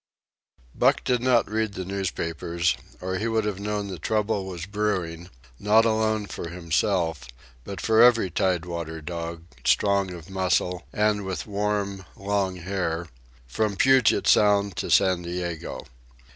Buck 0.73 1.03
did 1.03 1.21
not 1.21 1.47
read 1.47 1.73
the 1.73 1.85
newspapers, 1.85 2.75
or 3.01 3.19
he 3.19 3.27
would 3.27 3.45
have 3.45 3.59
known 3.59 3.87
that 3.89 4.01
trouble 4.01 4.47
was 4.47 4.65
brewing, 4.65 5.29
not 5.59 5.85
alone 5.85 6.25
for 6.25 6.49
himself, 6.49 7.25
but 7.63 7.79
for 7.79 8.01
every 8.01 8.31
tide 8.31 8.65
water 8.65 8.99
dog, 8.99 9.43
strong 9.63 10.09
of 10.11 10.27
muscle 10.27 10.87
and 10.91 11.23
with 11.23 11.45
warm, 11.45 12.03
long 12.15 12.55
hair, 12.55 13.05
from 13.45 13.75
Puget 13.75 14.25
Sound 14.25 14.75
to 14.77 14.89
San 14.89 15.21
Diego. 15.21 15.85